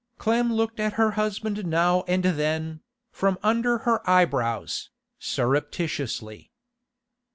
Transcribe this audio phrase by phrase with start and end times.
[0.17, 4.89] Clem looked at her husband now and then, from under her eyebrows,
[5.19, 6.51] surreptitiously.